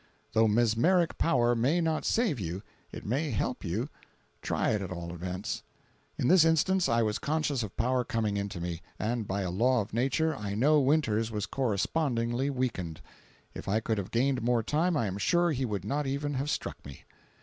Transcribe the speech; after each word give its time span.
Though 0.33 0.47
mesmeric 0.47 1.19
power 1.19 1.53
may 1.53 1.79
not 1.79 2.05
save 2.05 2.39
you, 2.39 2.63
it 2.91 3.05
may 3.05 3.29
help 3.29 3.63
you; 3.63 3.87
try 4.41 4.71
it 4.71 4.81
at 4.81 4.89
all 4.91 5.13
events. 5.13 5.61
In 6.17 6.27
this 6.27 6.43
instance 6.43 6.89
I 6.89 7.03
was 7.03 7.19
conscious 7.19 7.61
of 7.61 7.77
power 7.77 8.03
coming 8.03 8.35
into 8.35 8.59
me, 8.59 8.81
and 8.97 9.27
by 9.27 9.41
a 9.41 9.51
law 9.51 9.79
of 9.79 9.93
nature, 9.93 10.35
I 10.35 10.55
know 10.55 10.79
Winters 10.79 11.29
was 11.29 11.45
correspondingly 11.45 12.49
weakened. 12.49 12.99
If 13.53 13.67
I 13.67 13.79
could 13.79 13.99
have 13.99 14.09
gained 14.09 14.41
more 14.41 14.63
time 14.63 14.97
I 14.97 15.05
am 15.05 15.19
sure 15.19 15.51
he 15.51 15.65
would 15.65 15.85
not 15.85 16.07
even 16.07 16.33
have 16.33 16.49
struck 16.49 16.83
me. 16.83 17.03